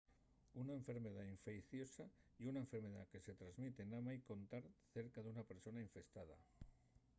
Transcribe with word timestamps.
una 0.61 0.73
enfermedá 0.79 1.23
infeiciosa 1.33 2.05
ye 2.39 2.47
una 2.51 2.63
enfermedá 2.65 3.01
que 3.11 3.23
se 3.25 3.33
tresmite 3.41 3.83
namái 3.91 4.17
con 4.29 4.39
tar 4.53 4.63
cerca 4.95 5.19
d'una 5.27 5.47
persona 5.51 5.83
infestada 5.87 6.37